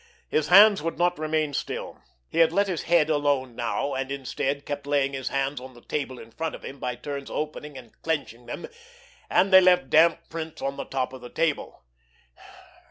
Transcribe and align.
His 0.27 0.47
hands 0.47 0.81
would 0.81 0.97
not 0.97 1.19
remain 1.19 1.53
still. 1.53 2.01
He 2.27 2.39
had 2.39 2.51
let 2.51 2.65
his 2.65 2.81
head 2.89 3.07
alone 3.11 3.55
now, 3.55 3.93
and, 3.93 4.11
instead, 4.11 4.65
kept 4.65 4.87
laying 4.87 5.13
his 5.13 5.27
hands 5.27 5.61
on 5.61 5.75
the 5.75 5.81
table 5.83 6.17
in 6.17 6.31
front 6.31 6.55
of 6.55 6.65
him, 6.65 6.79
by 6.79 6.95
turns 6.95 7.29
opening 7.29 7.77
and 7.77 7.91
clenching 8.01 8.47
them, 8.47 8.67
and 9.29 9.53
they 9.53 9.61
left 9.61 9.91
damp 9.91 10.19
prints 10.27 10.59
on 10.59 10.75
the 10.75 10.85
top 10.85 11.13
of 11.13 11.21
the 11.21 11.29
table. 11.29 11.83